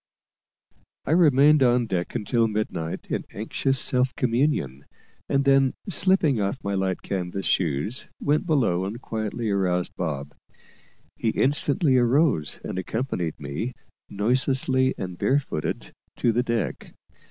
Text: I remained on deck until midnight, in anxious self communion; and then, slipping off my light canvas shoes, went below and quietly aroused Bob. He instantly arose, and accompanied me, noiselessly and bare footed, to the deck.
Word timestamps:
I 1.05 1.11
remained 1.11 1.61
on 1.61 1.85
deck 1.85 2.15
until 2.15 2.47
midnight, 2.47 3.05
in 3.11 3.23
anxious 3.35 3.77
self 3.79 4.15
communion; 4.15 4.85
and 5.29 5.45
then, 5.45 5.75
slipping 5.89 6.41
off 6.41 6.57
my 6.63 6.73
light 6.73 7.03
canvas 7.03 7.45
shoes, 7.45 8.07
went 8.19 8.47
below 8.47 8.83
and 8.85 8.99
quietly 8.99 9.51
aroused 9.51 9.95
Bob. 9.95 10.33
He 11.17 11.29
instantly 11.29 11.97
arose, 11.97 12.59
and 12.63 12.79
accompanied 12.79 13.39
me, 13.39 13.73
noiselessly 14.09 14.95
and 14.97 15.19
bare 15.19 15.37
footed, 15.37 15.91
to 16.15 16.31
the 16.31 16.41
deck. 16.41 16.95